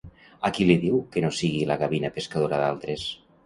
A 0.47 0.49
qui 0.57 0.65
li 0.69 0.77
diu 0.85 0.95
que 1.17 1.23
no 1.27 1.31
sigui 1.41 1.61
la 1.75 1.79
gavina 1.85 2.13
pescadora 2.19 2.67
d'altres? 2.67 3.09